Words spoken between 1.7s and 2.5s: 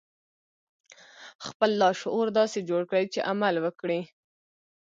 لاشعور